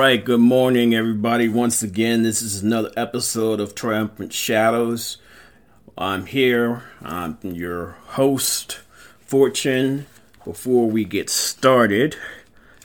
Right, 0.00 0.24
good 0.24 0.40
morning, 0.40 0.94
everybody. 0.94 1.46
Once 1.46 1.82
again, 1.82 2.22
this 2.22 2.40
is 2.40 2.62
another 2.62 2.90
episode 2.96 3.60
of 3.60 3.74
Triumphant 3.74 4.32
Shadows. 4.32 5.18
I'm 5.98 6.24
here, 6.24 6.84
I'm 7.02 7.36
your 7.42 7.98
host, 8.06 8.80
Fortune. 9.20 10.06
Before 10.42 10.88
we 10.88 11.04
get 11.04 11.28
started, 11.28 12.16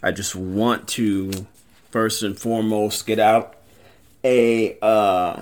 I 0.03 0.11
just 0.11 0.35
want 0.35 0.89
to 0.89 1.47
first 1.89 2.21
and 2.21 2.37
foremost 2.37 3.07
get 3.07 3.19
out 3.19 3.55
a 4.25 4.77
uh, 4.81 5.41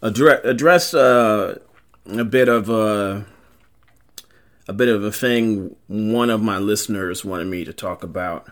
address, 0.00 0.40
address 0.42 0.94
uh, 0.94 1.58
a 2.06 2.24
bit 2.24 2.48
of 2.48 2.70
a 2.70 3.26
a 4.66 4.72
bit 4.72 4.88
of 4.88 5.04
a 5.04 5.12
thing 5.12 5.76
one 5.86 6.30
of 6.30 6.40
my 6.40 6.56
listeners 6.56 7.26
wanted 7.26 7.48
me 7.48 7.62
to 7.66 7.74
talk 7.74 8.02
about 8.02 8.48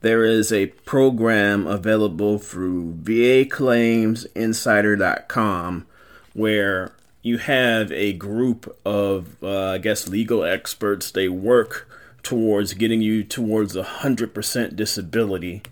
there 0.00 0.24
is 0.24 0.52
a 0.52 0.66
program 0.66 1.66
available 1.66 2.38
through 2.38 2.94
VAClaimsInsider.com 3.02 5.86
where 6.32 6.92
you 7.22 7.38
have 7.38 7.90
a 7.92 8.12
group 8.14 8.78
of, 8.84 9.36
uh, 9.42 9.72
I 9.72 9.78
guess, 9.78 10.06
legal 10.08 10.44
experts. 10.44 11.10
They 11.10 11.28
work 11.28 11.88
towards 12.22 12.74
getting 12.74 13.02
you 13.02 13.24
towards 13.24 13.74
100% 13.76 14.76
disability. 14.76 15.62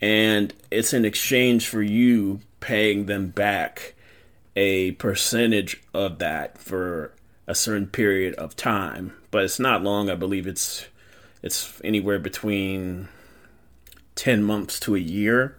And 0.00 0.54
it's 0.70 0.94
in 0.94 1.04
exchange 1.04 1.68
for 1.68 1.82
you 1.82 2.40
paying 2.60 3.06
them 3.06 3.28
back 3.28 3.94
a 4.56 4.92
percentage 4.92 5.82
of 5.94 6.18
that 6.18 6.58
for 6.58 7.12
a 7.46 7.54
certain 7.54 7.86
period 7.86 8.34
of 8.34 8.56
time. 8.56 9.12
But 9.30 9.44
it's 9.44 9.60
not 9.60 9.82
long. 9.82 10.10
I 10.10 10.14
believe 10.14 10.46
it's 10.46 10.86
it's 11.42 11.80
anywhere 11.84 12.18
between 12.18 13.08
10 14.18 14.42
months 14.42 14.78
to 14.80 14.94
a 14.96 14.98
year. 14.98 15.56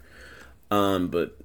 Um, 0.70 1.08
but 1.08 1.36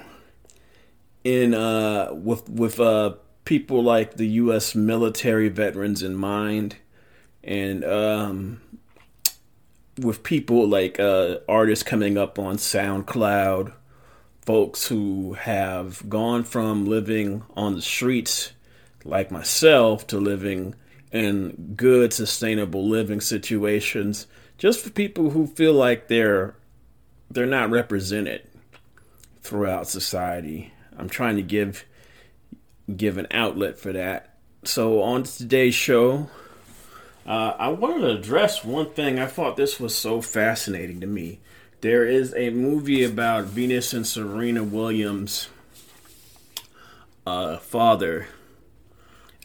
in 1.25 1.53
uh, 1.53 2.11
with 2.12 2.48
with 2.48 2.78
uh, 2.78 3.14
people 3.45 3.83
like 3.83 4.14
the 4.14 4.28
U.S. 4.28 4.77
military 4.77 5.48
veterans 5.48 6.05
in 6.05 6.14
mind, 6.14 6.77
and 7.42 7.84
um, 7.84 8.61
with 9.98 10.23
people 10.23 10.69
like 10.69 11.01
uh, 11.01 11.39
artists 11.48 11.83
coming 11.83 12.17
up 12.17 12.39
on 12.39 12.58
SoundCloud 12.58 13.73
folks 14.47 14.86
who 14.86 15.34
have 15.34 16.08
gone 16.08 16.44
from 16.44 16.86
living 16.86 17.42
on 17.56 17.75
the 17.75 17.83
streets 17.83 18.52
like 19.05 19.30
myself 19.30 20.06
to 20.06 20.19
living 20.19 20.75
in 21.12 21.75
good 21.77 22.12
sustainable 22.12 22.89
living 22.89 23.20
situations 23.20 24.27
just 24.56 24.83
for 24.83 24.91
people 24.91 25.30
who 25.30 25.47
feel 25.47 25.72
like 25.72 26.08
they're 26.08 26.55
they're 27.28 27.44
not 27.44 27.70
represented 27.70 28.48
throughout 29.42 29.89
society. 29.89 30.72
I'm 30.97 31.08
trying 31.08 31.36
to 31.36 31.42
give 31.42 31.84
give 32.97 33.19
an 33.19 33.27
outlet 33.33 33.78
for 33.78 33.92
that. 33.92 34.39
So 34.64 35.02
on 35.02 35.24
today's 35.24 35.74
show 35.74 36.30
uh, 37.27 37.56
i 37.58 37.69
wanted 37.69 38.02
to 38.02 38.11
address 38.11 38.64
one 38.64 38.90
thing. 38.90 39.18
I 39.18 39.27
thought 39.27 39.57
this 39.57 39.80
was 39.80 39.95
so 39.95 40.20
fascinating 40.20 41.01
to 41.01 41.07
me 41.08 41.40
there 41.81 42.05
is 42.05 42.35
a 42.35 42.51
movie 42.51 43.05
about 43.05 43.45
Venus 43.45 43.92
and 43.92 44.07
Serena 44.07 44.63
Williams' 44.64 45.48
uh, 47.27 47.59
father, 47.59 48.29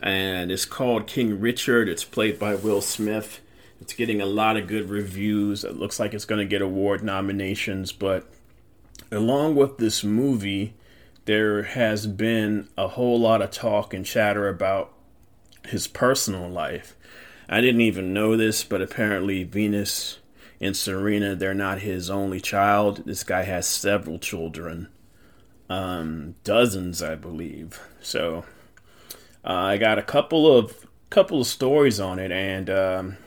and 0.01 0.51
it's 0.51 0.65
called 0.65 1.07
King 1.07 1.39
Richard. 1.39 1.89
It's 1.89 2.03
played 2.03 2.39
by 2.39 2.55
Will 2.55 2.81
Smith. 2.81 3.41
It's 3.81 3.93
getting 3.93 4.21
a 4.21 4.25
lot 4.25 4.57
of 4.57 4.67
good 4.67 4.89
reviews. 4.89 5.63
It 5.63 5.75
looks 5.75 5.99
like 5.99 6.13
it's 6.13 6.25
going 6.25 6.39
to 6.39 6.45
get 6.45 6.61
award 6.61 7.03
nominations, 7.03 7.91
but 7.91 8.27
along 9.11 9.55
with 9.55 9.77
this 9.77 10.03
movie, 10.03 10.73
there 11.25 11.63
has 11.63 12.07
been 12.07 12.69
a 12.77 12.89
whole 12.89 13.19
lot 13.19 13.41
of 13.41 13.51
talk 13.51 13.93
and 13.93 14.05
chatter 14.05 14.47
about 14.47 14.93
his 15.67 15.87
personal 15.87 16.47
life. 16.49 16.95
I 17.49 17.59
didn't 17.59 17.81
even 17.81 18.13
know 18.13 18.37
this, 18.37 18.63
but 18.63 18.81
apparently 18.81 19.43
Venus 19.43 20.19
and 20.61 20.77
Serena, 20.77 21.35
they're 21.35 21.55
not 21.55 21.79
his 21.79 22.09
only 22.09 22.39
child. 22.39 23.03
This 23.05 23.23
guy 23.23 23.41
has 23.41 23.65
several 23.65 24.19
children, 24.19 24.89
um, 25.67 26.35
dozens, 26.43 27.01
I 27.01 27.15
believe. 27.15 27.81
So 27.99 28.45
uh, 29.43 29.53
I 29.53 29.77
got 29.77 29.97
a 29.97 30.03
couple 30.03 30.55
of 30.55 30.85
couple 31.09 31.41
of 31.41 31.47
stories 31.47 31.99
on 31.99 32.19
it, 32.19 32.31
and 32.31 32.69
um, 32.69 33.17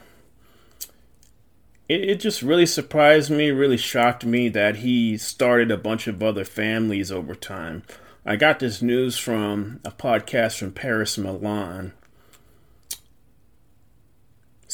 it, 1.89 2.09
it 2.09 2.19
just 2.21 2.41
really 2.41 2.65
surprised 2.65 3.29
me, 3.29 3.51
really 3.51 3.77
shocked 3.77 4.25
me 4.25 4.47
that 4.49 4.77
he 4.77 5.17
started 5.17 5.69
a 5.69 5.77
bunch 5.77 6.07
of 6.07 6.23
other 6.23 6.45
families 6.45 7.11
over 7.11 7.35
time. 7.35 7.83
I 8.25 8.37
got 8.37 8.59
this 8.59 8.81
news 8.81 9.17
from 9.19 9.81
a 9.83 9.91
podcast 9.91 10.57
from 10.57 10.71
Paris 10.71 11.17
Milan 11.17 11.91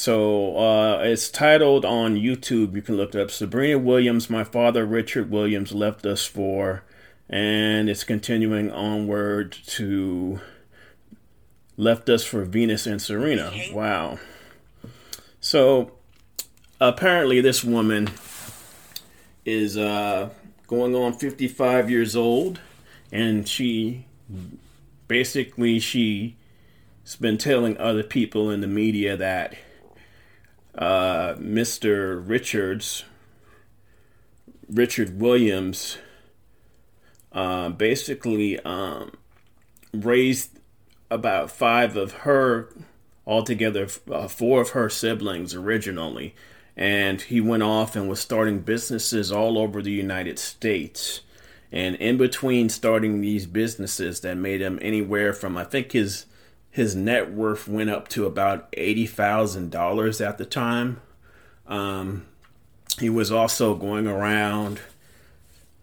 so 0.01 0.57
uh, 0.57 1.03
it's 1.03 1.29
titled 1.29 1.85
on 1.85 2.15
YouTube. 2.15 2.73
You 2.73 2.81
can 2.81 2.97
look 2.97 3.13
it 3.13 3.21
up. 3.21 3.29
Sabrina 3.29 3.77
Williams, 3.77 4.31
my 4.31 4.43
father 4.43 4.83
Richard 4.83 5.29
Williams 5.29 5.73
left 5.73 6.07
us 6.07 6.25
for, 6.25 6.81
and 7.29 7.87
it's 7.87 8.03
continuing 8.03 8.71
onward 8.71 9.51
to 9.51 10.39
left 11.77 12.09
us 12.09 12.23
for 12.23 12.43
Venus 12.45 12.87
and 12.87 12.99
Serena. 12.99 13.53
Wow. 13.71 14.17
So 15.39 15.91
apparently, 16.79 17.39
this 17.39 17.63
woman 17.63 18.09
is 19.45 19.77
uh, 19.77 20.31
going 20.65 20.95
on 20.95 21.13
55 21.13 21.91
years 21.91 22.15
old, 22.15 22.59
and 23.11 23.47
she 23.47 24.07
basically 25.07 25.79
she's 25.79 26.33
been 27.19 27.37
telling 27.37 27.77
other 27.77 28.01
people 28.01 28.49
in 28.49 28.61
the 28.61 28.67
media 28.67 29.15
that 29.15 29.53
uh, 30.77 31.33
Mr. 31.35 32.21
Richards, 32.27 33.03
Richard 34.69 35.19
Williams, 35.19 35.97
uh, 37.31 37.69
basically 37.69 38.59
um, 38.59 39.11
raised 39.93 40.59
about 41.09 41.51
five 41.51 41.95
of 41.95 42.11
her, 42.13 42.73
altogether 43.27 43.87
uh, 44.09 44.27
four 44.27 44.61
of 44.61 44.69
her 44.69 44.89
siblings 44.89 45.53
originally. 45.53 46.33
And 46.75 47.21
he 47.21 47.41
went 47.41 47.63
off 47.63 47.95
and 47.95 48.09
was 48.09 48.19
starting 48.19 48.59
businesses 48.59 49.31
all 49.31 49.57
over 49.57 49.81
the 49.81 49.91
United 49.91 50.39
States. 50.39 51.21
And 51.71 51.95
in 51.97 52.17
between 52.17 52.69
starting 52.69 53.21
these 53.21 53.45
businesses 53.45 54.21
that 54.21 54.37
made 54.37 54.61
him 54.61 54.79
anywhere 54.81 55.33
from, 55.33 55.57
I 55.57 55.63
think 55.63 55.91
his 55.91 56.25
his 56.71 56.95
net 56.95 57.31
worth 57.31 57.67
went 57.67 57.89
up 57.89 58.07
to 58.09 58.25
about 58.25 58.69
eighty 58.73 59.05
thousand 59.05 59.69
dollars 59.69 60.21
at 60.21 60.37
the 60.37 60.45
time. 60.45 61.01
Um, 61.67 62.25
he 62.99 63.09
was 63.09 63.31
also 63.31 63.75
going 63.75 64.07
around 64.07 64.79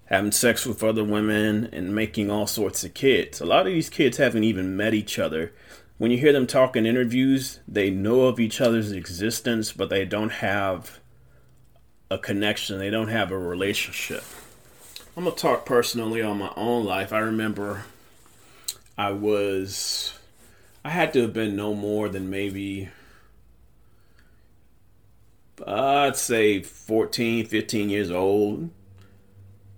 having 0.06 0.32
sex 0.32 0.65
with 0.65 0.82
other 0.82 1.04
women 1.04 1.69
and 1.72 1.94
making 1.94 2.31
all 2.31 2.47
sorts 2.47 2.82
of 2.82 2.94
kids. 2.94 3.40
A 3.40 3.46
lot 3.46 3.67
of 3.67 3.73
these 3.73 3.90
kids 3.90 4.17
haven't 4.17 4.44
even 4.44 4.76
met 4.76 4.94
each 4.94 5.19
other. 5.19 5.52
When 5.99 6.11
you 6.11 6.19
hear 6.19 6.32
them 6.32 6.46
talk 6.46 6.76
in 6.76 6.87
interviews, 6.87 7.61
they 7.69 7.91
know 7.91 8.23
of 8.23 8.41
each 8.41 8.61
other's 8.61 8.93
existence, 8.93 9.73
but 9.73 9.91
they 9.91 10.05
don't 10.05 10.31
have 10.32 11.00
a 12.11 12.19
connection. 12.19 12.79
They 12.79 12.88
don't 12.88 13.08
have 13.08 13.31
a 13.31 13.38
relationship. 13.38 14.25
I'm 15.17 15.25
gonna 15.25 15.37
talk 15.37 15.67
personally 15.67 16.23
on 16.23 16.38
my 16.38 16.52
own 16.56 16.84
life. 16.84 17.12
I 17.12 17.19
remember 17.19 17.84
I 18.96 19.11
was 19.11 20.18
I 20.85 20.91
had 20.91 21.13
to 21.15 21.23
have 21.23 21.33
been 21.33 21.57
no 21.57 21.75
more 21.75 22.09
than 22.09 22.31
maybe 22.31 22.89
I'd 25.67 26.17
say 26.17 26.63
14, 26.63 27.47
15 27.47 27.91
years 27.91 28.11
old. 28.11 28.71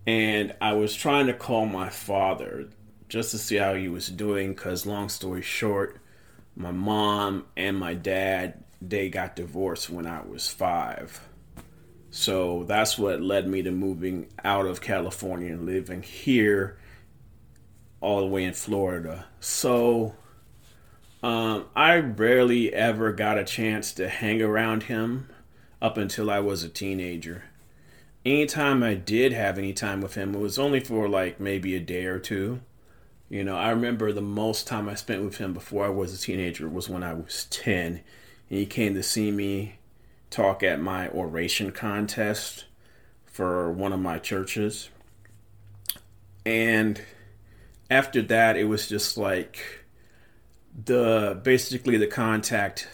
And 0.06 0.54
I 0.60 0.72
was 0.72 0.94
trying 0.94 1.26
to 1.26 1.34
call 1.34 1.66
my 1.66 1.88
father 1.88 2.68
just 3.08 3.30
to 3.32 3.38
see 3.38 3.56
how 3.56 3.74
he 3.74 3.88
was 3.88 4.08
doing 4.08 4.54
because 4.54 4.86
long 4.86 5.08
story 5.08 5.42
short, 5.42 5.98
my 6.56 6.70
mom 6.70 7.46
and 7.56 7.76
my 7.76 7.94
dad 7.94 8.64
they 8.80 9.08
got 9.10 9.36
divorced 9.36 9.90
when 9.90 10.06
I 10.06 10.22
was 10.22 10.48
5. 10.48 11.20
So 12.10 12.64
that's 12.64 12.98
what 12.98 13.20
led 13.20 13.46
me 13.46 13.62
to 13.62 13.70
moving 13.70 14.28
out 14.42 14.66
of 14.66 14.80
California 14.80 15.52
and 15.52 15.66
living 15.66 16.02
here 16.02 16.78
all 18.00 18.20
the 18.20 18.26
way 18.26 18.44
in 18.44 18.54
Florida. 18.54 19.26
So 19.38 20.14
um, 21.22 21.66
I 21.76 21.96
rarely 21.96 22.72
ever 22.72 23.12
got 23.12 23.38
a 23.38 23.44
chance 23.44 23.92
to 23.92 24.08
hang 24.08 24.40
around 24.40 24.84
him 24.84 25.28
up 25.82 25.96
until 25.96 26.30
I 26.30 26.40
was 26.40 26.62
a 26.62 26.68
teenager. 26.68 27.44
Anytime 28.24 28.82
I 28.82 28.94
did 28.94 29.32
have 29.32 29.58
any 29.58 29.72
time 29.72 30.00
with 30.00 30.14
him, 30.14 30.34
it 30.34 30.40
was 30.40 30.58
only 30.58 30.80
for 30.80 31.08
like 31.08 31.40
maybe 31.40 31.74
a 31.74 31.80
day 31.80 32.04
or 32.04 32.18
two. 32.18 32.60
You 33.28 33.44
know, 33.44 33.56
I 33.56 33.70
remember 33.70 34.12
the 34.12 34.20
most 34.20 34.66
time 34.66 34.88
I 34.88 34.94
spent 34.94 35.22
with 35.22 35.36
him 35.36 35.54
before 35.54 35.86
I 35.86 35.90
was 35.90 36.12
a 36.12 36.18
teenager 36.18 36.68
was 36.68 36.88
when 36.88 37.02
I 37.02 37.14
was 37.14 37.46
10. 37.50 38.00
And 38.50 38.58
he 38.58 38.66
came 38.66 38.94
to 38.94 39.02
see 39.02 39.30
me 39.30 39.76
talk 40.30 40.62
at 40.62 40.80
my 40.80 41.08
oration 41.10 41.70
contest 41.70 42.64
for 43.26 43.70
one 43.70 43.92
of 43.92 44.00
my 44.00 44.18
churches. 44.18 44.90
And 46.44 47.00
after 47.90 48.22
that, 48.22 48.56
it 48.56 48.64
was 48.64 48.88
just 48.88 49.16
like 49.16 49.79
the 50.84 51.40
basically 51.42 51.96
the 51.96 52.06
contact 52.06 52.88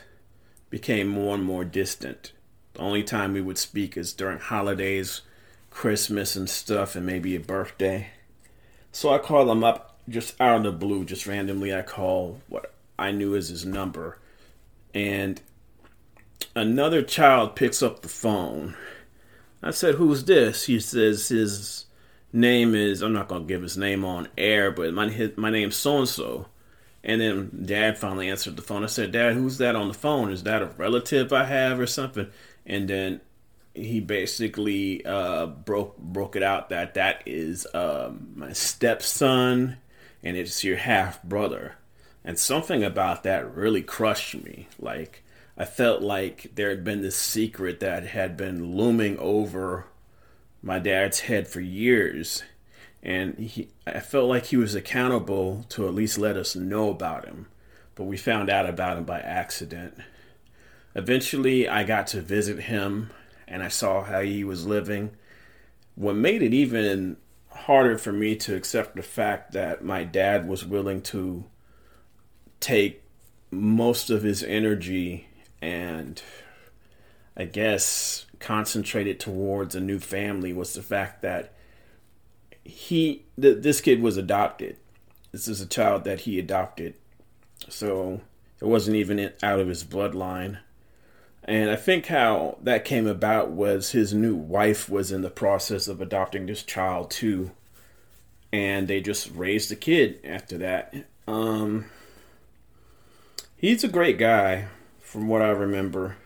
became 0.70 1.08
more 1.08 1.34
and 1.34 1.44
more 1.44 1.64
distant. 1.64 2.32
The 2.74 2.80
only 2.80 3.02
time 3.02 3.32
we 3.32 3.40
would 3.40 3.58
speak 3.58 3.96
is 3.96 4.12
during 4.12 4.38
holidays, 4.38 5.22
Christmas 5.70 6.36
and 6.36 6.48
stuff, 6.48 6.96
and 6.96 7.06
maybe 7.06 7.34
a 7.36 7.40
birthday. 7.40 8.08
So 8.92 9.12
I 9.12 9.18
call 9.18 9.50
him 9.50 9.64
up 9.64 9.98
just 10.08 10.40
out 10.40 10.58
of 10.58 10.62
the 10.64 10.72
blue, 10.72 11.04
just 11.04 11.26
randomly, 11.26 11.74
I 11.74 11.82
call 11.82 12.40
what 12.48 12.72
I 12.98 13.10
knew 13.10 13.34
as 13.34 13.48
his 13.48 13.66
number. 13.66 14.18
And 14.94 15.40
another 16.54 17.02
child 17.02 17.56
picks 17.56 17.82
up 17.82 18.02
the 18.02 18.08
phone. 18.08 18.74
I 19.62 19.70
said, 19.70 19.96
Who's 19.96 20.24
this? 20.24 20.66
He 20.66 20.80
says 20.80 21.28
his 21.28 21.86
name 22.32 22.74
is, 22.74 23.02
I'm 23.02 23.12
not 23.12 23.28
to 23.28 23.40
give 23.40 23.62
his 23.62 23.76
name 23.76 24.04
on 24.04 24.28
air, 24.36 24.70
but 24.70 24.92
my, 24.92 25.32
my 25.36 25.50
name's 25.50 25.76
so 25.76 25.98
and 25.98 26.08
so. 26.08 26.46
And 27.06 27.20
then 27.20 27.62
dad 27.64 27.98
finally 27.98 28.28
answered 28.28 28.56
the 28.56 28.62
phone. 28.62 28.82
I 28.82 28.88
said, 28.88 29.12
Dad, 29.12 29.34
who's 29.34 29.58
that 29.58 29.76
on 29.76 29.86
the 29.86 29.94
phone? 29.94 30.32
Is 30.32 30.42
that 30.42 30.60
a 30.60 30.66
relative 30.66 31.32
I 31.32 31.44
have 31.44 31.78
or 31.78 31.86
something? 31.86 32.26
And 32.66 32.88
then 32.88 33.20
he 33.74 34.00
basically 34.00 35.06
uh, 35.06 35.46
broke 35.46 35.96
broke 35.98 36.34
it 36.34 36.42
out 36.42 36.70
that 36.70 36.94
that 36.94 37.22
is 37.24 37.64
um, 37.74 38.32
my 38.34 38.52
stepson 38.52 39.76
and 40.24 40.36
it's 40.36 40.64
your 40.64 40.78
half 40.78 41.22
brother. 41.22 41.76
And 42.24 42.36
something 42.36 42.82
about 42.82 43.22
that 43.22 43.54
really 43.54 43.82
crushed 43.82 44.34
me. 44.34 44.66
Like, 44.80 45.22
I 45.56 45.64
felt 45.64 46.02
like 46.02 46.50
there 46.56 46.70
had 46.70 46.82
been 46.82 47.02
this 47.02 47.16
secret 47.16 47.78
that 47.78 48.04
had 48.04 48.36
been 48.36 48.76
looming 48.76 49.16
over 49.18 49.84
my 50.60 50.80
dad's 50.80 51.20
head 51.20 51.46
for 51.46 51.60
years. 51.60 52.42
And 53.06 53.38
he, 53.38 53.68
I 53.86 54.00
felt 54.00 54.28
like 54.28 54.46
he 54.46 54.56
was 54.56 54.74
accountable 54.74 55.64
to 55.68 55.86
at 55.86 55.94
least 55.94 56.18
let 56.18 56.36
us 56.36 56.56
know 56.56 56.90
about 56.90 57.24
him. 57.24 57.46
But 57.94 58.04
we 58.04 58.16
found 58.16 58.50
out 58.50 58.68
about 58.68 58.98
him 58.98 59.04
by 59.04 59.20
accident. 59.20 59.94
Eventually, 60.96 61.68
I 61.68 61.84
got 61.84 62.08
to 62.08 62.20
visit 62.20 62.64
him 62.64 63.10
and 63.46 63.62
I 63.62 63.68
saw 63.68 64.02
how 64.02 64.22
he 64.22 64.42
was 64.42 64.66
living. 64.66 65.12
What 65.94 66.16
made 66.16 66.42
it 66.42 66.52
even 66.52 67.16
harder 67.48 67.96
for 67.96 68.12
me 68.12 68.34
to 68.36 68.56
accept 68.56 68.96
the 68.96 69.02
fact 69.02 69.52
that 69.52 69.84
my 69.84 70.02
dad 70.02 70.48
was 70.48 70.66
willing 70.66 71.00
to 71.02 71.44
take 72.58 73.04
most 73.52 74.10
of 74.10 74.24
his 74.24 74.42
energy 74.42 75.28
and 75.62 76.20
I 77.36 77.44
guess 77.44 78.26
concentrate 78.40 79.06
it 79.06 79.20
towards 79.20 79.76
a 79.76 79.80
new 79.80 80.00
family 80.00 80.52
was 80.52 80.74
the 80.74 80.82
fact 80.82 81.22
that 81.22 81.52
he 82.66 83.24
th- 83.40 83.62
this 83.62 83.80
kid 83.80 84.00
was 84.00 84.16
adopted. 84.16 84.76
This 85.32 85.48
is 85.48 85.60
a 85.60 85.66
child 85.66 86.04
that 86.04 86.20
he 86.20 86.38
adopted. 86.38 86.94
So 87.68 88.20
it 88.60 88.66
wasn't 88.66 88.96
even 88.96 89.32
out 89.42 89.60
of 89.60 89.68
his 89.68 89.84
bloodline. 89.84 90.58
And 91.44 91.70
I 91.70 91.76
think 91.76 92.06
how 92.06 92.58
that 92.62 92.84
came 92.84 93.06
about 93.06 93.50
was 93.50 93.92
his 93.92 94.12
new 94.12 94.34
wife 94.34 94.88
was 94.88 95.12
in 95.12 95.22
the 95.22 95.30
process 95.30 95.86
of 95.86 96.00
adopting 96.00 96.46
this 96.46 96.62
child 96.62 97.10
too. 97.10 97.52
And 98.52 98.88
they 98.88 99.00
just 99.00 99.30
raised 99.32 99.70
the 99.70 99.76
kid 99.76 100.20
after 100.24 100.58
that. 100.58 100.94
Um, 101.28 101.86
he's 103.56 103.84
a 103.84 103.88
great 103.88 104.18
guy, 104.18 104.66
from 105.00 105.28
what 105.28 105.42
I 105.42 105.50
remember. 105.50 106.16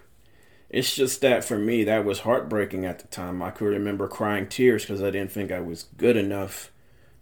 It's 0.71 0.95
just 0.95 1.21
that 1.21 1.45
for 1.45 1.59
me, 1.59 1.83
that 1.85 2.05
was 2.05 2.21
heartbreaking 2.21 2.85
at 2.85 3.01
the 3.01 3.09
time. 3.09 3.43
I 3.43 3.51
could 3.51 3.67
remember 3.67 4.07
crying 4.07 4.47
tears 4.47 4.85
because 4.85 5.03
I 5.03 5.11
didn't 5.11 5.33
think 5.33 5.51
I 5.51 5.61
was 5.61 5.85
good 5.97 6.17
enough 6.17 6.71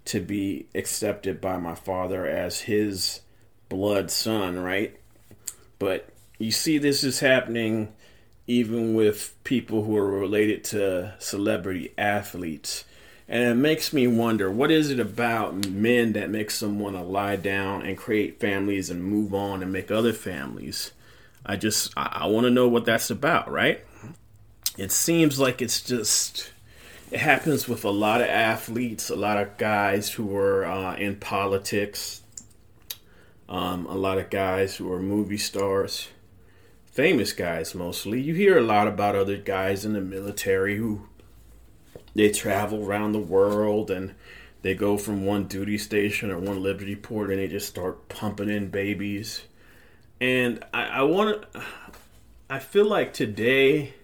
to 0.07 0.21
be 0.21 0.67
accepted 0.75 1.41
by 1.41 1.57
my 1.57 1.75
father 1.75 2.27
as 2.27 2.63
his 2.63 3.21
blood 3.69 4.11
son, 4.11 4.59
right? 4.59 4.99
But 5.79 6.11
you 6.39 6.51
see 6.51 6.79
this 6.79 7.03
is 7.03 7.21
happening 7.21 7.95
even 8.47 8.95
with 8.95 9.35
people 9.45 9.85
who 9.85 9.97
are 9.97 10.07
related 10.07 10.65
to 10.65 11.15
celebrity 11.19 11.93
athletes. 11.97 12.85
And 13.29 13.43
it 13.45 13.55
makes 13.55 13.93
me 13.93 14.07
wonder 14.07 14.51
what 14.51 14.71
is 14.71 14.91
it 14.91 15.01
about 15.01 15.69
men 15.69 16.15
that 16.15 16.31
makes 16.31 16.61
them 16.61 16.79
want 16.79 16.97
to 16.97 17.03
lie 17.03 17.37
down 17.37 17.83
and 17.83 17.97
create 17.97 18.41
families 18.41 18.89
and 18.89 19.05
move 19.05 19.35
on 19.35 19.63
and 19.63 19.71
make 19.71 19.91
other 19.91 20.15
families? 20.15 20.93
I 21.45 21.57
just, 21.57 21.93
I, 21.97 22.21
I 22.23 22.27
want 22.27 22.45
to 22.45 22.51
know 22.51 22.69
what 22.69 22.85
that's 22.85 23.11
about, 23.11 23.51
right? 23.51 23.85
It 24.77 24.93
seems 24.93 25.39
like 25.39 25.61
it's 25.61 25.83
just, 25.83 26.53
it 27.11 27.21
happens 27.21 27.69
with 27.69 27.85
a 27.85 27.91
lot 27.91 28.21
of 28.21 28.29
athletes, 28.29 29.11
a 29.11 29.17
lot 29.17 29.39
of 29.39 29.57
guys 29.57 30.13
who 30.13 30.37
are 30.37 30.65
uh, 30.65 30.97
in 30.97 31.17
politics, 31.17 32.23
um, 33.49 33.87
a 33.87 33.97
lot 33.97 34.19
of 34.19 34.31
guys 34.31 34.77
who 34.77 34.93
are 34.93 35.01
movie 35.01 35.39
stars 35.39 36.09
famous 36.99 37.33
guys 37.33 37.77
mostly. 37.77 38.21
You 38.21 38.35
hear 38.35 38.59
a 38.59 38.61
lot 38.61 38.89
about 38.89 39.15
other 39.15 39.37
guys 39.37 39.85
in 39.85 39.93
the 39.93 40.01
military 40.01 40.79
who 40.79 41.07
they 42.17 42.33
travel 42.33 42.85
around 42.85 43.13
the 43.13 43.21
world 43.21 43.89
and 43.89 44.17
they 44.63 44.75
go 44.75 44.99
from 44.99 45.25
one 45.25 45.45
duty 45.45 45.79
station 45.79 46.29
or 46.29 46.41
one 46.41 46.61
liberty 46.61 46.97
port 46.97 47.31
and 47.31 47.39
they 47.39 47.47
just 47.47 47.69
start 47.69 48.09
pumping 48.09 48.51
in 48.51 48.71
babies. 48.71 49.43
And 50.21 50.65
I, 50.73 50.85
I 50.85 51.03
want 51.03 51.53
to, 51.53 51.63
I 52.51 52.59
feel 52.59 52.87
like 52.87 53.13
today 53.13 53.95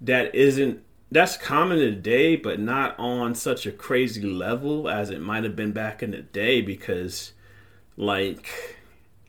that 0.00 0.34
isn't, 0.34 0.82
that's 1.10 1.36
common 1.36 1.78
today, 1.78 2.36
but 2.36 2.58
not 2.58 2.98
on 2.98 3.34
such 3.34 3.66
a 3.66 3.72
crazy 3.72 4.22
level 4.22 4.88
as 4.88 5.10
it 5.10 5.20
might 5.20 5.44
have 5.44 5.54
been 5.54 5.72
back 5.72 6.02
in 6.02 6.12
the 6.12 6.22
day 6.22 6.62
because, 6.62 7.32
like, 7.96 8.78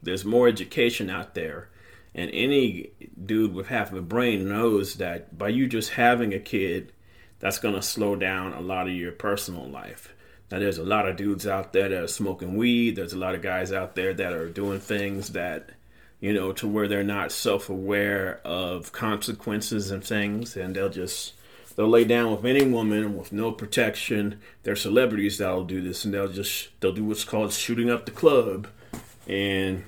there's 0.02 0.24
more 0.24 0.48
education 0.48 1.10
out 1.10 1.34
there 1.34 1.70
and 2.16 2.30
any 2.32 2.92
dude 3.26 3.54
with 3.54 3.68
half 3.68 3.92
a 3.92 4.02
brain 4.02 4.48
knows 4.48 4.96
that 4.96 5.38
by 5.38 5.50
you 5.50 5.68
just 5.68 5.92
having 5.92 6.34
a 6.34 6.40
kid, 6.40 6.92
that's 7.40 7.60
going 7.60 7.76
to 7.76 7.82
slow 7.82 8.16
down 8.16 8.54
a 8.54 8.62
lot 8.62 8.88
of 8.88 8.94
your 8.94 9.12
personal 9.12 9.68
life. 9.68 10.14
Now, 10.54 10.60
there's 10.60 10.78
a 10.78 10.84
lot 10.84 11.10
of 11.10 11.16
dudes 11.16 11.48
out 11.48 11.74
there 11.74 11.90
that 11.90 12.04
are 12.04 12.08
smoking 12.08 12.56
weed. 12.56 12.96
There's 12.96 13.14
a 13.14 13.18
lot 13.18 13.34
of 13.34 13.42
guys 13.42 13.72
out 13.72 13.96
there 13.96 14.14
that 14.14 14.34
are 14.34 14.48
doing 14.48 14.80
things 14.80 15.30
that, 15.30 15.72
you 16.20 16.32
know, 16.32 16.52
to 16.52 16.68
where 16.68 16.88
they're 16.88 17.04
not 17.04 17.32
self 17.32 17.72
aware 17.72 18.40
of 18.46 18.92
consequences 18.92 19.90
and 19.90 20.04
things. 20.04 20.56
And 20.56 20.76
they'll 20.76 20.90
just, 20.90 21.34
they'll 21.76 21.90
lay 21.90 22.04
down 22.04 22.30
with 22.30 22.46
any 22.46 22.68
woman 22.68 23.18
with 23.18 23.32
no 23.32 23.52
protection. 23.52 24.42
They're 24.62 24.76
celebrities 24.76 25.40
that'll 25.40 25.66
do 25.66 25.82
this. 25.82 26.06
And 26.06 26.14
they'll 26.14 26.28
just, 26.28 26.70
they'll 26.82 26.94
do 26.94 27.06
what's 27.06 27.24
called 27.24 27.52
shooting 27.52 27.90
up 27.90 28.06
the 28.06 28.12
club. 28.12 28.68
And 29.28 29.86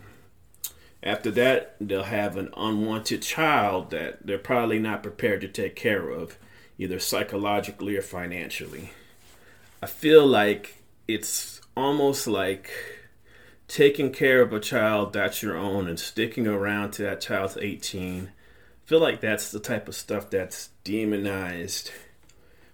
after 1.03 1.29
that, 1.29 1.75
they'll 1.79 2.05
have 2.05 2.37
an 2.37 2.49
unwanted 2.57 3.21
child 3.21 3.91
that 3.91 4.25
they're 4.25 4.39
probably 4.39 4.79
not 4.79 5.03
prepared 5.03 5.41
to 5.41 5.47
take 5.47 5.75
care 5.75 6.09
of, 6.09 6.39
either 6.79 6.97
psychologically 6.97 7.95
or 7.95 8.01
financially. 8.01 8.89
I 9.85 9.87
feel 9.87 10.25
like 10.25 10.81
it's 11.07 11.61
almost 11.77 12.25
like 12.25 12.71
taking 13.67 14.11
care 14.11 14.41
of 14.41 14.51
a 14.51 14.59
child 14.59 15.13
that's 15.13 15.43
your 15.43 15.55
own 15.55 15.87
and 15.87 15.99
sticking 15.99 16.47
around 16.47 16.93
to 16.93 17.03
that 17.03 17.21
child's 17.21 17.55
18. 17.55 18.23
I 18.25 18.29
feel 18.87 18.99
like 18.99 19.21
that's 19.21 19.51
the 19.51 19.59
type 19.59 19.87
of 19.87 19.93
stuff 19.93 20.31
that's 20.31 20.69
demonized 20.83 21.91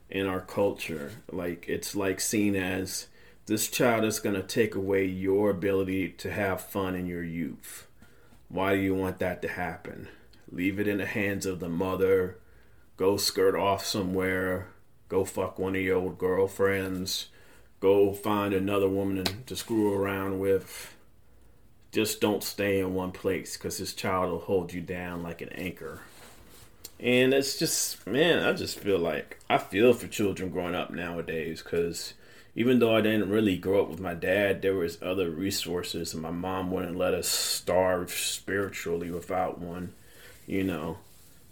in 0.09 0.25
our 0.25 0.39
culture. 0.39 1.11
Like 1.29 1.65
it's 1.67 1.97
like 1.97 2.21
seen 2.21 2.55
as 2.55 3.07
this 3.45 3.69
child 3.69 4.05
is 4.05 4.21
going 4.21 4.37
to 4.37 4.41
take 4.41 4.75
away 4.75 5.03
your 5.03 5.49
ability 5.49 6.11
to 6.11 6.31
have 6.31 6.61
fun 6.61 6.95
in 6.95 7.07
your 7.07 7.25
youth. 7.25 7.87
Why 8.47 8.75
do 8.75 8.81
you 8.81 8.95
want 8.95 9.19
that 9.19 9.41
to 9.41 9.49
happen? 9.49 10.07
Leave 10.49 10.79
it 10.79 10.87
in 10.87 10.99
the 10.99 11.05
hands 11.05 11.45
of 11.45 11.59
the 11.59 11.67
mother. 11.67 12.37
Go 12.95 13.17
skirt 13.17 13.53
off 13.53 13.83
somewhere. 13.83 14.70
Go 15.11 15.25
fuck 15.25 15.59
one 15.59 15.75
of 15.75 15.81
your 15.81 15.97
old 15.97 16.17
girlfriends. 16.17 17.27
Go 17.81 18.13
find 18.13 18.53
another 18.53 18.87
woman 18.87 19.25
to 19.45 19.57
screw 19.57 19.93
around 19.93 20.39
with. 20.39 20.95
Just 21.91 22.21
don't 22.21 22.41
stay 22.41 22.79
in 22.79 22.93
one 22.93 23.11
place 23.11 23.57
because 23.57 23.77
this 23.77 23.93
child 23.93 24.31
will 24.31 24.39
hold 24.39 24.71
you 24.71 24.79
down 24.79 25.21
like 25.21 25.41
an 25.41 25.49
anchor. 25.49 25.99
And 26.97 27.33
it's 27.33 27.59
just, 27.59 28.07
man, 28.07 28.41
I 28.41 28.53
just 28.53 28.79
feel 28.79 28.99
like 28.99 29.37
I 29.49 29.57
feel 29.57 29.91
for 29.91 30.07
children 30.07 30.49
growing 30.49 30.75
up 30.75 30.91
nowadays 30.91 31.61
because 31.61 32.13
even 32.55 32.79
though 32.79 32.95
I 32.95 33.01
didn't 33.01 33.29
really 33.29 33.57
grow 33.57 33.81
up 33.81 33.89
with 33.89 33.99
my 33.99 34.13
dad, 34.13 34.61
there 34.61 34.75
was 34.75 34.97
other 35.01 35.29
resources, 35.29 36.13
and 36.13 36.23
my 36.23 36.31
mom 36.31 36.71
wouldn't 36.71 36.95
let 36.95 37.13
us 37.13 37.27
starve 37.27 38.11
spiritually 38.11 39.11
without 39.11 39.59
one. 39.59 39.91
You 40.47 40.63
know, 40.63 40.99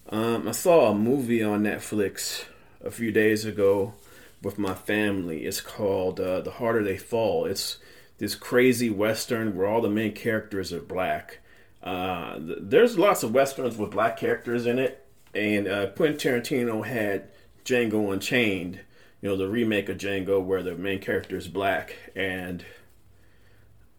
um, 0.07 0.47
I 0.47 0.51
saw 0.51 0.91
a 0.91 0.95
movie 0.95 1.43
on 1.43 1.63
Netflix 1.63 2.45
a 2.83 2.91
few 2.91 3.11
days 3.11 3.45
ago 3.45 3.93
with 4.41 4.57
my 4.57 4.73
family. 4.73 5.45
It's 5.45 5.61
called 5.61 6.19
uh, 6.19 6.41
"The 6.41 6.51
Harder 6.51 6.83
They 6.83 6.97
Fall." 6.97 7.45
It's 7.45 7.77
this 8.17 8.35
crazy 8.35 8.89
western 8.89 9.55
where 9.55 9.67
all 9.67 9.81
the 9.81 9.89
main 9.89 10.13
characters 10.13 10.71
are 10.73 10.81
black. 10.81 11.39
Uh, 11.81 12.37
th- 12.37 12.57
there's 12.61 12.97
lots 12.97 13.23
of 13.23 13.33
westerns 13.33 13.77
with 13.77 13.91
black 13.91 14.17
characters 14.17 14.65
in 14.65 14.77
it, 14.77 15.05
and 15.33 15.67
uh, 15.67 15.87
Quentin 15.91 16.17
Tarantino 16.17 16.85
had 16.85 17.29
Django 17.63 18.11
Unchained, 18.11 18.81
you 19.21 19.29
know, 19.29 19.37
the 19.37 19.47
remake 19.47 19.89
of 19.89 19.97
Django 19.97 20.43
where 20.43 20.61
the 20.61 20.75
main 20.75 20.99
character 20.99 21.37
is 21.37 21.47
black, 21.47 21.95
and 22.15 22.65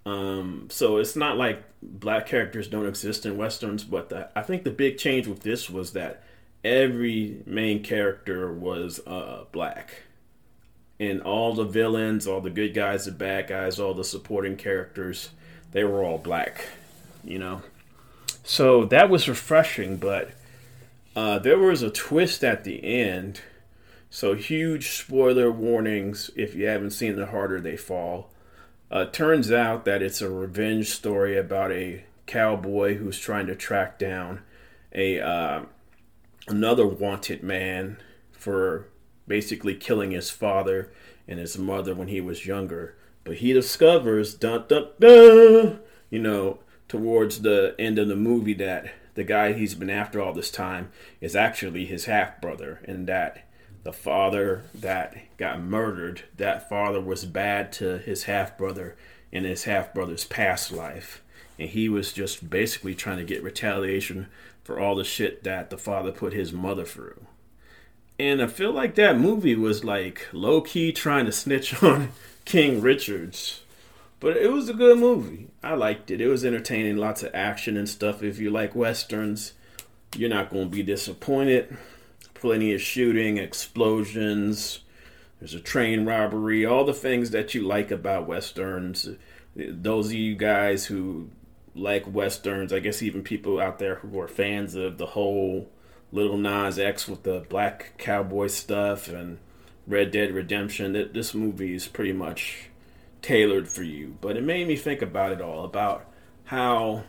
um, 0.06 0.68
so 0.70 0.98
it's 0.98 1.16
not 1.16 1.36
like 1.36 1.62
black 1.82 2.26
characters 2.26 2.68
don't 2.68 2.86
exist 2.86 3.26
in 3.26 3.36
westerns, 3.36 3.84
but 3.84 4.08
the, 4.08 4.28
I 4.36 4.42
think 4.42 4.64
the 4.64 4.70
big 4.70 4.98
change 4.98 5.26
with 5.26 5.40
this 5.40 5.70
was 5.70 5.92
that 5.92 6.24
every 6.64 7.42
main 7.46 7.82
character 7.82 8.52
was 8.52 9.00
uh, 9.06 9.44
black. 9.52 10.02
And 10.98 11.22
all 11.22 11.54
the 11.54 11.64
villains, 11.64 12.26
all 12.26 12.40
the 12.40 12.50
good 12.50 12.74
guys, 12.74 13.06
the 13.06 13.12
bad 13.12 13.48
guys, 13.48 13.78
all 13.78 13.94
the 13.94 14.04
supporting 14.04 14.56
characters, 14.56 15.30
they 15.72 15.82
were 15.84 16.04
all 16.04 16.18
black, 16.18 16.68
you 17.24 17.38
know. 17.38 17.62
So 18.42 18.84
that 18.86 19.08
was 19.08 19.28
refreshing, 19.28 19.96
but 19.96 20.32
uh, 21.16 21.38
there 21.38 21.58
was 21.58 21.82
a 21.82 21.90
twist 21.90 22.44
at 22.44 22.64
the 22.64 22.84
end. 22.84 23.40
So 24.10 24.34
huge 24.34 24.90
spoiler 24.90 25.50
warnings 25.50 26.30
if 26.36 26.54
you 26.54 26.66
haven't 26.66 26.90
seen 26.90 27.16
The 27.16 27.26
Harder 27.26 27.60
They 27.60 27.76
Fall. 27.76 28.30
Uh, 28.90 29.04
turns 29.06 29.52
out 29.52 29.84
that 29.84 30.02
it's 30.02 30.20
a 30.20 30.28
revenge 30.28 30.90
story 30.90 31.38
about 31.38 31.70
a 31.70 32.04
cowboy 32.26 32.96
who's 32.96 33.18
trying 33.18 33.46
to 33.46 33.54
track 33.54 33.98
down 33.98 34.42
a 34.92 35.20
uh, 35.20 35.62
another 36.50 36.86
wanted 36.86 37.42
man 37.42 37.96
for 38.32 38.88
basically 39.26 39.74
killing 39.74 40.10
his 40.10 40.30
father 40.30 40.92
and 41.28 41.38
his 41.38 41.56
mother 41.56 41.94
when 41.94 42.08
he 42.08 42.20
was 42.20 42.46
younger. 42.46 42.96
But 43.24 43.36
he 43.36 43.52
discovers, 43.52 44.34
dun 44.34 44.64
dun 44.68 44.88
dun, 44.98 45.80
you 46.10 46.18
know, 46.18 46.58
towards 46.88 47.42
the 47.42 47.74
end 47.78 47.98
of 47.98 48.08
the 48.08 48.16
movie 48.16 48.54
that 48.54 48.92
the 49.14 49.24
guy 49.24 49.52
he's 49.52 49.74
been 49.74 49.90
after 49.90 50.20
all 50.20 50.32
this 50.32 50.50
time 50.50 50.90
is 51.20 51.36
actually 51.36 51.86
his 51.86 52.06
half 52.06 52.40
brother, 52.40 52.80
and 52.84 53.06
that 53.06 53.46
the 53.82 53.92
father 53.92 54.64
that 54.74 55.16
got 55.36 55.60
murdered, 55.60 56.22
that 56.36 56.68
father 56.68 57.00
was 57.00 57.24
bad 57.24 57.72
to 57.72 57.98
his 57.98 58.24
half 58.24 58.56
brother 58.58 58.96
in 59.32 59.44
his 59.44 59.64
half 59.64 59.94
brother's 59.94 60.24
past 60.24 60.72
life. 60.72 61.22
And 61.60 61.68
he 61.68 61.88
was 61.88 62.12
just 62.12 62.50
basically 62.50 62.94
trying 62.96 63.18
to 63.18 63.24
get 63.24 63.42
retaliation 63.42 64.26
for 64.64 64.80
all 64.80 64.96
the 64.96 65.04
shit 65.04 65.44
that 65.44 65.70
the 65.70 65.78
father 65.78 66.10
put 66.10 66.32
his 66.32 66.52
mother 66.52 66.84
through. 66.84 67.26
And 68.18 68.42
I 68.42 68.48
feel 68.48 68.72
like 68.72 68.96
that 68.96 69.18
movie 69.18 69.54
was 69.54 69.84
like 69.84 70.26
low 70.32 70.60
key 70.60 70.90
trying 70.90 71.26
to 71.26 71.32
snitch 71.32 71.82
on 71.82 72.10
King 72.44 72.80
Richards. 72.80 73.62
But 74.18 74.36
it 74.36 74.50
was 74.50 74.68
a 74.68 74.74
good 74.74 74.98
movie. 74.98 75.48
I 75.62 75.74
liked 75.74 76.10
it. 76.10 76.20
It 76.20 76.26
was 76.26 76.44
entertaining, 76.44 76.96
lots 76.96 77.22
of 77.22 77.34
action 77.34 77.76
and 77.76 77.88
stuff. 77.88 78.22
If 78.22 78.38
you 78.38 78.50
like 78.50 78.74
westerns, 78.74 79.52
you're 80.16 80.28
not 80.28 80.50
going 80.50 80.64
to 80.64 80.76
be 80.76 80.82
disappointed 80.82 81.76
plenty 82.40 82.72
of 82.72 82.80
shooting, 82.80 83.36
explosions. 83.36 84.80
There's 85.38 85.54
a 85.54 85.60
train 85.60 86.06
robbery, 86.06 86.64
all 86.64 86.84
the 86.84 86.94
things 86.94 87.30
that 87.30 87.54
you 87.54 87.62
like 87.62 87.90
about 87.90 88.26
westerns. 88.26 89.10
Those 89.54 90.06
of 90.06 90.14
you 90.14 90.34
guys 90.34 90.86
who 90.86 91.28
like 91.74 92.12
westerns, 92.12 92.72
I 92.72 92.80
guess 92.80 93.02
even 93.02 93.22
people 93.22 93.60
out 93.60 93.78
there 93.78 93.96
who 93.96 94.18
are 94.20 94.28
fans 94.28 94.74
of 94.74 94.98
the 94.98 95.06
whole 95.06 95.70
Lil 96.12 96.36
Nas 96.36 96.78
X 96.78 97.08
with 97.08 97.22
the 97.22 97.44
black 97.48 97.94
cowboy 97.98 98.48
stuff 98.48 99.08
and 99.08 99.38
Red 99.86 100.10
Dead 100.10 100.32
Redemption, 100.32 100.92
that 100.92 101.14
this 101.14 101.34
movie 101.34 101.74
is 101.74 101.88
pretty 101.88 102.12
much 102.12 102.70
tailored 103.22 103.68
for 103.68 103.82
you. 103.82 104.16
But 104.20 104.36
it 104.36 104.42
made 104.42 104.66
me 104.68 104.76
think 104.76 105.02
about 105.02 105.32
it 105.32 105.40
all 105.40 105.64
about 105.64 106.06
how 106.44 107.04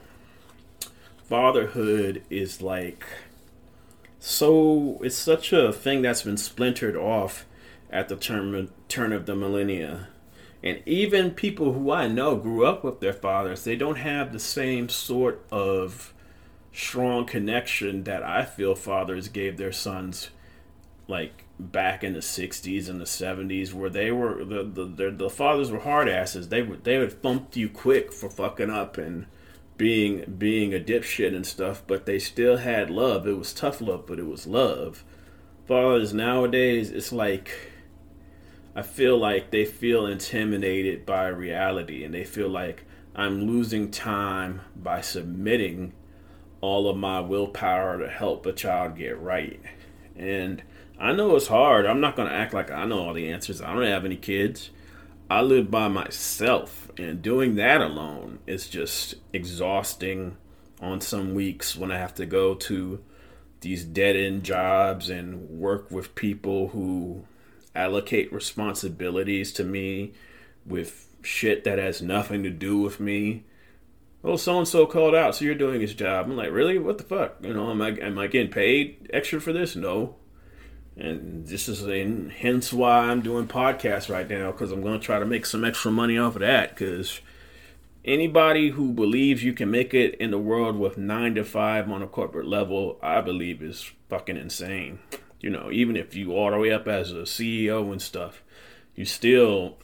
fatherhood 1.28 2.24
is 2.30 2.62
like 2.62 3.06
so 4.24 5.00
it's 5.02 5.18
such 5.18 5.52
a 5.52 5.74
thing 5.74 6.04
that's 6.04 6.22
been 6.22 6.38
splintered 6.38 6.96
off 6.96 7.48
at 7.90 8.08
the 8.08 8.16
turn, 8.16 8.70
turn 8.88 9.14
of 9.14 9.26
the 9.26 9.36
millennia. 9.36 10.10
And 10.64 10.82
even 10.86 11.32
people 11.32 11.74
who 11.74 11.92
I 11.92 12.08
know 12.08 12.36
grew 12.36 12.66
up 12.66 12.84
with 12.84 13.00
their 13.00 13.14
fathers, 13.14 13.64
they 13.64 13.76
don't 13.76 13.98
have 13.98 14.32
the 14.32 14.40
same 14.40 14.90
sort 14.90 15.44
of 15.52 16.14
strong 16.72 17.26
connection 17.26 18.04
that 18.04 18.24
I 18.24 18.46
feel 18.46 18.76
fathers 18.76 19.28
gave 19.28 19.58
their 19.58 19.72
sons, 19.72 20.30
like 21.08 21.46
back 21.60 22.04
in 22.04 22.14
the 22.14 22.20
'60s 22.20 22.88
and 22.88 23.02
the 23.02 23.06
'70s, 23.06 23.74
where 23.74 23.90
they 23.90 24.12
were 24.12 24.44
the 24.46 24.64
the, 24.64 25.12
the 25.12 25.30
fathers 25.30 25.72
were 25.72 25.80
hard 25.80 26.08
asses. 26.08 26.50
They 26.50 26.62
would 26.62 26.84
they 26.84 27.00
would 27.00 27.22
thump 27.24 27.56
you 27.56 27.68
quick 27.68 28.14
for 28.14 28.30
fucking 28.30 28.70
up 28.70 29.00
and 29.00 29.26
being 29.78 30.24
being 30.38 30.76
a 30.76 30.80
dipshit 30.80 31.36
and 31.36 31.46
stuff, 31.46 31.82
but 31.88 32.06
they 32.06 32.20
still 32.20 32.58
had 32.58 32.92
love. 32.92 33.28
It 33.28 33.38
was 33.38 33.52
tough 33.52 33.82
love, 33.82 34.06
but 34.06 34.20
it 34.20 34.28
was 34.28 34.46
love. 34.46 35.04
Fathers 35.66 36.14
nowadays, 36.14 36.92
it's 36.92 37.12
like 37.12 37.71
I 38.76 38.84
feel 38.84 39.18
like 39.18 39.52
they 39.52 39.66
feel 39.66 40.06
intimidated 40.06 41.06
by 41.06 41.28
reality 41.28 42.04
and 42.04 42.14
they 42.14 42.24
feel 42.24 42.48
like 42.48 42.86
I'm 43.14 43.46
losing 43.46 43.92
time 43.92 44.62
by 44.76 45.02
submitting 45.02 45.94
all 46.62 46.90
of 46.90 46.96
my 46.96 47.20
willpower 47.20 48.00
to 48.00 48.10
help 48.10 48.46
a 48.46 48.54
child 48.54 48.96
get 48.96 49.20
right. 49.20 49.60
And 50.16 50.64
I 50.98 51.12
know 51.12 51.36
it's 51.36 51.48
hard. 51.48 51.86
I'm 51.86 52.00
not 52.00 52.16
going 52.16 52.30
to 52.30 52.36
act 52.36 52.54
like 52.54 52.72
I 52.72 52.86
know 52.86 53.00
all 53.00 53.14
the 53.14 53.30
answers. 53.30 53.62
I 53.62 53.74
don't 53.74 53.84
have 53.84 54.06
any 54.06 54.16
kids. 54.16 54.70
I 55.30 55.42
live 55.42 55.72
by 55.72 55.88
myself, 55.88 56.92
and 56.98 57.22
doing 57.22 57.56
that 57.56 57.80
alone 57.80 58.40
is 58.46 58.68
just 58.68 59.16
exhausting 59.32 60.36
on 60.82 61.00
some 61.00 61.34
weeks 61.34 61.76
when 61.76 61.92
I 61.92 61.98
have 61.98 62.14
to 62.16 62.26
go 62.26 62.54
to 62.54 63.02
these 63.62 63.86
dead 63.86 64.18
end 64.18 64.44
jobs 64.44 65.10
and 65.10 65.50
work 65.50 65.90
with 65.90 66.16
people 66.16 66.70
who 66.70 67.26
allocate 67.76 68.32
responsibilities 68.34 69.52
to 69.54 69.64
me 69.64 70.14
with 70.66 71.08
shit 71.24 71.64
that 71.64 71.80
has 71.80 72.02
nothing 72.02 72.44
to 72.44 72.50
do 72.50 72.78
with 72.80 73.00
me. 73.00 73.44
Oh, 74.24 74.36
so 74.36 74.60
and 74.60 74.68
so 74.68 74.86
called 74.86 75.16
out, 75.16 75.36
so 75.36 75.46
you're 75.46 75.56
doing 75.56 75.82
his 75.82 75.96
job. 75.96 76.26
I'm 76.26 76.38
like, 76.38 76.52
really? 76.52 76.78
What 76.78 76.98
the 76.98 77.04
fuck? 77.04 77.38
You 77.42 77.54
know, 77.54 77.72
am 77.72 77.82
I 77.82 77.90
am 77.90 78.20
I 78.20 78.28
getting 78.28 78.52
paid 78.52 79.10
extra 79.12 79.42
for 79.42 79.52
this? 79.52 79.76
No. 79.76 80.16
And 80.98 81.48
this 81.48 81.70
is 81.70 81.84
in, 81.84 82.30
hence 82.30 82.74
why 82.74 83.00
I'm 83.00 83.22
doing 83.22 83.48
podcasts 83.48 84.10
right 84.10 84.30
now 84.30 84.52
because 84.52 84.72
I'm 84.72 84.82
going 84.82 85.00
to 85.00 85.06
try 85.06 85.20
to 85.20 85.26
make 85.26 85.46
some 85.46 85.64
extra 85.64 85.90
money 85.90 86.18
off 86.18 86.36
of 86.36 86.42
that. 86.42 86.76
Because 86.76 87.22
anybody 88.04 88.70
who 88.70 88.92
believes 88.92 89.44
you 89.44 89.54
can 89.54 89.72
make 89.72 89.94
it 89.94 90.16
in 90.16 90.32
the 90.32 90.38
world 90.38 90.78
with 90.78 90.98
nine 90.98 91.34
to 91.36 91.46
five 91.46 91.90
on 91.90 92.02
a 92.04 92.08
corporate 92.08 92.46
level, 92.46 93.00
I 93.02 93.22
believe 93.22 93.64
is 93.64 93.90
fucking 94.10 94.38
insane. 94.38 95.00
You 95.42 95.50
know, 95.50 95.70
even 95.72 95.98
if 95.98 96.16
you 96.16 96.34
all 96.34 96.52
the 96.52 96.58
way 96.58 96.72
up 96.72 96.88
as 96.88 97.12
a 97.12 97.24
CEO 97.24 97.92
and 97.92 98.02
stuff, 98.02 98.42
you 98.96 99.06
still, 99.06 99.78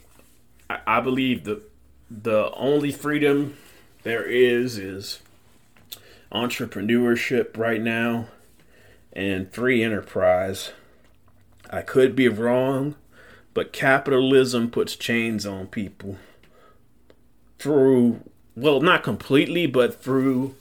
I, 0.70 0.80
I 0.86 1.02
believe 1.02 1.44
the 1.44 1.62
the 2.10 2.52
only 2.54 2.92
freedom 2.92 3.58
there 4.04 4.24
is 4.24 4.78
is 4.78 5.20
entrepreneurship 6.32 7.58
right 7.58 7.82
now 7.82 8.28
and 9.14 9.52
free 9.52 9.84
enterprise. 9.84 10.72
I 11.70 11.82
could 11.82 12.16
be 12.16 12.28
wrong, 12.28 12.96
but 13.54 13.74
capitalism 13.74 14.70
puts 14.70 14.96
chains 14.96 15.46
on 15.46 15.68
people 15.68 16.18
through, 17.60 18.22
well, 18.56 18.80
not 18.80 19.04
completely, 19.04 19.66
but 19.66 20.02
through 20.02 20.56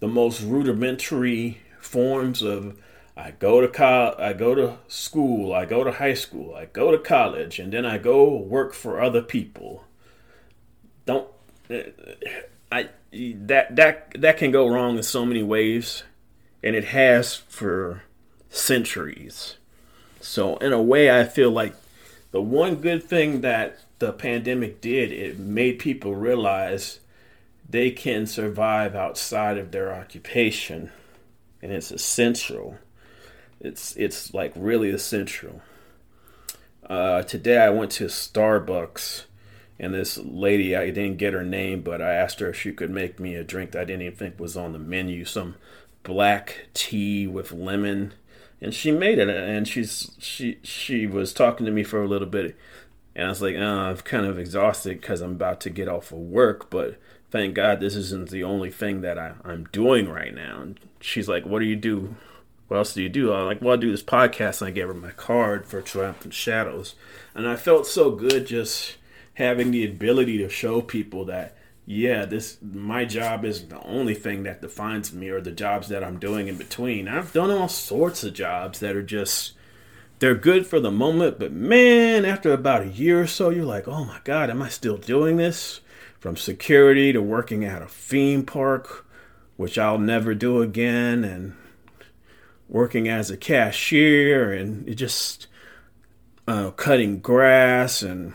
the 0.00 0.08
most 0.08 0.40
rudimentary 0.40 1.60
forms 1.78 2.42
of 2.42 2.76
I 3.20 3.32
go 3.32 3.60
to 3.60 3.68
co- 3.68 4.14
I 4.18 4.32
go 4.32 4.54
to 4.54 4.78
school, 4.88 5.52
I 5.52 5.66
go 5.66 5.84
to 5.84 5.92
high 5.92 6.14
school, 6.14 6.54
I 6.54 6.64
go 6.64 6.90
to 6.90 6.98
college, 6.98 7.58
and 7.58 7.70
then 7.70 7.84
I 7.84 7.98
go 7.98 8.34
work 8.34 8.72
for 8.72 9.00
other 9.00 9.20
people. 9.20 9.84
Don't 11.04 11.28
eh, 11.68 11.90
I 12.72 12.88
that 13.12 13.76
that 13.76 14.14
that 14.18 14.38
can 14.38 14.50
go 14.50 14.66
wrong 14.66 14.96
in 14.96 15.02
so 15.02 15.26
many 15.26 15.42
ways, 15.42 16.02
and 16.62 16.74
it 16.74 16.84
has 16.86 17.36
for 17.36 18.04
centuries. 18.48 19.56
So 20.20 20.56
in 20.56 20.72
a 20.72 20.82
way, 20.82 21.10
I 21.10 21.24
feel 21.24 21.50
like 21.50 21.74
the 22.30 22.40
one 22.40 22.76
good 22.76 23.04
thing 23.04 23.42
that 23.42 23.80
the 23.98 24.12
pandemic 24.14 24.80
did, 24.80 25.12
it 25.12 25.38
made 25.38 25.78
people 25.78 26.14
realize 26.14 27.00
they 27.68 27.90
can 27.90 28.26
survive 28.26 28.94
outside 28.94 29.58
of 29.58 29.72
their 29.72 29.92
occupation, 29.92 30.90
and 31.60 31.70
it's 31.70 31.90
essential. 31.90 32.78
It's 33.60 33.94
it's 33.96 34.32
like 34.34 34.52
really 34.56 34.90
essential. 34.90 35.60
Uh, 36.88 37.22
today 37.22 37.58
I 37.58 37.70
went 37.70 37.92
to 37.92 38.06
Starbucks, 38.06 39.24
and 39.78 39.94
this 39.94 40.18
lady 40.18 40.74
I 40.74 40.90
didn't 40.90 41.18
get 41.18 41.34
her 41.34 41.44
name, 41.44 41.82
but 41.82 42.02
I 42.02 42.14
asked 42.14 42.40
her 42.40 42.48
if 42.50 42.56
she 42.56 42.72
could 42.72 42.90
make 42.90 43.20
me 43.20 43.34
a 43.34 43.44
drink 43.44 43.72
that 43.72 43.82
I 43.82 43.84
didn't 43.84 44.02
even 44.02 44.16
think 44.16 44.40
was 44.40 44.56
on 44.56 44.72
the 44.72 44.78
menu, 44.78 45.24
some 45.24 45.56
black 46.02 46.68
tea 46.74 47.26
with 47.26 47.52
lemon 47.52 48.14
and 48.60 48.74
she 48.74 48.90
made 48.90 49.18
it 49.18 49.28
and 49.28 49.66
she's 49.68 50.12
she 50.18 50.58
she 50.62 51.06
was 51.06 51.32
talking 51.32 51.66
to 51.66 51.72
me 51.72 51.82
for 51.82 52.02
a 52.02 52.08
little 52.08 52.26
bit 52.28 52.56
And 53.14 53.26
I 53.26 53.28
was 53.30 53.42
like, 53.42 53.56
oh, 53.56 53.60
I'm 53.60 53.96
kind 53.98 54.26
of 54.26 54.38
exhausted 54.38 55.00
because 55.00 55.20
I'm 55.20 55.32
about 55.32 55.60
to 55.62 55.70
get 55.70 55.88
off 55.88 56.12
of 56.12 56.18
work, 56.18 56.70
but 56.70 56.96
thank 57.30 57.54
God 57.54 57.80
this 57.80 57.94
isn't 57.96 58.30
the 58.30 58.44
only 58.44 58.70
thing 58.70 59.00
that 59.02 59.18
I, 59.18 59.34
I'm 59.44 59.64
doing 59.72 60.08
right 60.08 60.34
now. 60.34 60.60
And 60.62 60.80
she's 61.00 61.28
like, 61.28 61.44
What 61.46 61.60
do 61.60 61.66
you 61.66 61.76
do? 61.76 62.16
What 62.70 62.76
else 62.76 62.94
do 62.94 63.02
you 63.02 63.08
do? 63.08 63.32
I'm 63.32 63.46
like, 63.46 63.60
Well, 63.60 63.74
I 63.74 63.76
do 63.80 63.90
this 63.90 64.04
podcast. 64.04 64.62
And 64.62 64.68
I 64.68 64.70
gave 64.70 64.86
her 64.86 64.94
my 64.94 65.10
card 65.10 65.66
for 65.66 65.82
Triumphant 65.82 66.32
Shadows. 66.32 66.94
And 67.34 67.48
I 67.48 67.56
felt 67.56 67.84
so 67.84 68.12
good 68.12 68.46
just 68.46 68.96
having 69.34 69.72
the 69.72 69.84
ability 69.84 70.38
to 70.38 70.48
show 70.48 70.80
people 70.80 71.24
that 71.24 71.56
yeah, 71.84 72.26
this 72.26 72.58
my 72.62 73.04
job 73.04 73.44
isn't 73.44 73.70
the 73.70 73.82
only 73.82 74.14
thing 74.14 74.44
that 74.44 74.60
defines 74.60 75.12
me 75.12 75.30
or 75.30 75.40
the 75.40 75.50
jobs 75.50 75.88
that 75.88 76.04
I'm 76.04 76.20
doing 76.20 76.46
in 76.46 76.58
between. 76.58 77.08
I've 77.08 77.32
done 77.32 77.50
all 77.50 77.66
sorts 77.66 78.22
of 78.22 78.34
jobs 78.34 78.78
that 78.78 78.94
are 78.94 79.02
just 79.02 79.54
they're 80.20 80.36
good 80.36 80.64
for 80.64 80.78
the 80.78 80.92
moment, 80.92 81.40
but 81.40 81.50
man, 81.50 82.24
after 82.24 82.52
about 82.52 82.82
a 82.82 82.88
year 82.88 83.22
or 83.22 83.26
so, 83.26 83.50
you're 83.50 83.64
like, 83.64 83.88
oh 83.88 84.04
my 84.04 84.20
God, 84.22 84.48
am 84.48 84.62
I 84.62 84.68
still 84.68 84.96
doing 84.96 85.38
this? 85.38 85.80
From 86.20 86.36
security 86.36 87.12
to 87.12 87.20
working 87.20 87.64
at 87.64 87.82
a 87.82 87.88
theme 87.88 88.44
park, 88.46 89.04
which 89.56 89.76
I'll 89.76 89.98
never 89.98 90.36
do 90.36 90.62
again, 90.62 91.24
and 91.24 91.56
working 92.70 93.08
as 93.08 93.30
a 93.30 93.36
cashier, 93.36 94.52
and 94.52 94.96
just 94.96 95.48
uh, 96.46 96.70
cutting 96.70 97.18
grass 97.18 98.00
and 98.00 98.32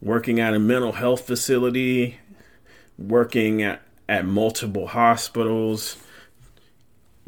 working 0.00 0.40
at 0.40 0.54
a 0.54 0.58
mental 0.58 0.92
health 0.92 1.26
facility, 1.26 2.18
working 2.98 3.62
at, 3.62 3.82
at 4.08 4.24
multiple 4.24 4.88
hospitals, 4.88 5.96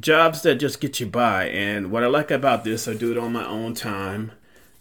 jobs 0.00 0.42
that 0.42 0.56
just 0.56 0.80
get 0.80 0.98
you 0.98 1.06
by. 1.06 1.48
And 1.48 1.90
what 1.90 2.02
I 2.02 2.08
like 2.08 2.30
about 2.30 2.64
this, 2.64 2.88
I 2.88 2.94
do 2.94 3.12
it 3.12 3.18
on 3.18 3.32
my 3.32 3.46
own 3.46 3.74
time. 3.74 4.32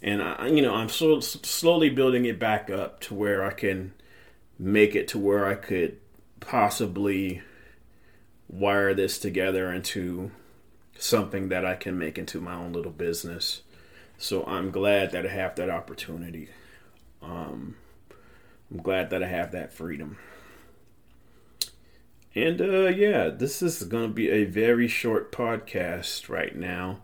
And 0.01 0.21
I, 0.21 0.47
you 0.47 0.61
know, 0.61 0.73
I'm 0.73 0.89
so, 0.89 1.19
slowly 1.19 1.89
building 1.89 2.25
it 2.25 2.39
back 2.39 2.69
up 2.69 2.99
to 3.01 3.13
where 3.13 3.43
I 3.43 3.51
can 3.51 3.93
make 4.57 4.95
it 4.95 5.07
to 5.09 5.19
where 5.19 5.45
I 5.45 5.55
could 5.55 5.99
possibly 6.39 7.41
wire 8.49 8.93
this 8.93 9.17
together 9.17 9.71
into 9.71 10.31
something 11.03 11.49
that 11.49 11.65
I 11.65 11.75
can 11.75 11.99
make 11.99 12.17
into 12.17 12.39
my 12.39 12.55
own 12.55 12.73
little 12.73 12.91
business. 12.91 13.61
So 14.17 14.45
I'm 14.45 14.71
glad 14.71 15.11
that 15.11 15.25
I 15.25 15.29
have 15.29 15.55
that 15.55 15.69
opportunity. 15.69 16.49
Um, 17.21 17.75
I'm 18.71 18.77
glad 18.77 19.09
that 19.09 19.21
I 19.21 19.27
have 19.27 19.51
that 19.51 19.73
freedom. 19.73 20.17
And 22.33 22.61
uh, 22.61 22.87
yeah, 22.87 23.29
this 23.29 23.61
is 23.61 23.83
going 23.83 24.07
to 24.07 24.13
be 24.13 24.29
a 24.29 24.45
very 24.45 24.87
short 24.87 25.31
podcast 25.31 26.29
right 26.29 26.55
now. 26.55 26.99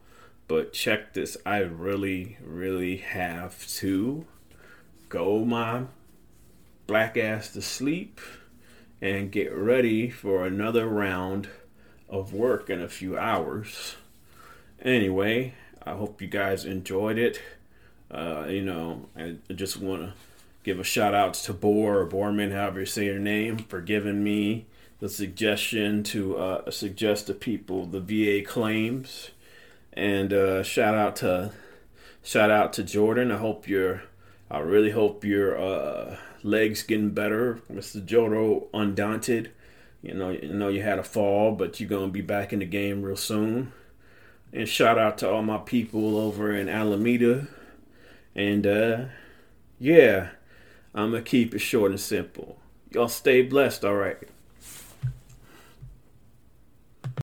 But 0.48 0.74
check 0.74 1.14
this 1.14 1.38
I 1.46 1.60
really, 1.60 2.38
really 2.42 2.98
have 2.98 3.68
to 3.76 4.26
go 5.10 5.46
my 5.46 5.84
black 6.88 7.18
ass 7.18 7.52
to 7.54 7.62
sleep 7.62 8.20
and 9.02 9.32
get 9.32 9.54
ready 9.54 10.10
for 10.10 10.46
another 10.46 10.88
round 10.88 11.50
of 12.10 12.34
work 12.34 12.70
in 12.70 12.82
a 12.82 12.90
few 12.90 13.18
hours. 13.18 13.96
Anyway, 14.82 15.54
I 15.86 15.92
hope 15.92 16.22
you 16.22 16.28
guys 16.28 16.66
enjoyed 16.66 17.18
it. 17.18 17.42
Uh, 18.12 18.46
you 18.50 18.64
know, 18.64 19.06
I 19.16 19.38
just 19.54 19.78
want 19.78 20.02
to 20.02 20.14
give 20.64 20.80
a 20.80 20.84
shout 20.84 21.14
out 21.14 21.34
to 21.36 21.54
Boar 21.54 22.00
or 22.00 22.08
Borman, 22.08 22.52
however 22.52 22.82
you 22.82 22.86
say 22.86 23.06
your 23.06 23.20
name, 23.20 23.58
for 23.58 23.82
giving 23.82 24.24
me 24.24 24.66
the 25.00 25.10
suggestion 25.10 26.04
to 26.04 26.38
uh, 26.38 26.72
suggest 26.72 27.28
to 27.28 27.34
people 27.34 27.86
the 27.86 28.00
VA 28.00 28.46
claims. 28.46 29.32
And 29.94 30.34
uh, 30.34 30.64
shout 30.64 30.96
out 30.96 31.16
to 31.18 31.52
shout 32.24 32.52
out 32.52 32.74
to 32.74 32.84
Jordan. 32.84 33.32
I 33.32 33.38
hope 33.38 33.68
your 33.68 34.04
I 34.50 34.60
really 34.60 34.92
hope 34.92 35.24
your 35.24 35.60
uh, 35.60 36.18
legs 36.44 36.84
getting 36.84 37.12
better, 37.12 37.62
Mr. 37.72 38.04
Jodo 38.06 38.68
Undaunted. 38.74 39.52
You 40.02 40.14
know, 40.14 40.30
you 40.30 40.54
know 40.54 40.70
you 40.70 40.82
had 40.82 41.00
a 41.00 41.04
fall, 41.04 41.52
but 41.52 41.80
you're 41.80 41.90
gonna 41.90 42.08
be 42.08 42.22
back 42.22 42.54
in 42.54 42.60
the 42.60 42.66
game 42.66 43.02
real 43.04 43.18
soon. 43.18 43.74
And 44.54 44.68
shout 44.68 44.98
out 44.98 45.18
to 45.20 45.30
all 45.30 45.44
my 45.44 45.58
people 45.58 46.18
over 46.18 46.56
in 46.56 46.70
Alameda. 46.70 47.48
And 48.36 48.66
uh, 48.66 49.06
yeah, 49.80 50.30
I'm 50.96 51.12
gonna 51.12 51.22
keep 51.22 51.54
it 51.54 51.60
short 51.60 51.92
and 51.92 52.00
simple. 52.00 52.58
Y'all 52.92 53.08
stay 53.08 53.42
blessed, 53.42 53.86
all 53.86 53.96
right. 53.96 54.18